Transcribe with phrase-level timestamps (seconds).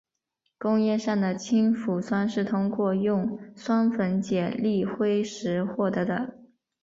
[0.57, 6.39] 工业上的氢氟酸是通过用酸分解磷灰石获得的。